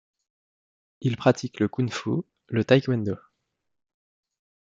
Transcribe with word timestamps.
Il 1.01 1.15
pratique 1.15 1.59
le 1.59 1.67
kung-fu, 1.67 2.23
le 2.47 2.63
taekwondo. 2.65 3.17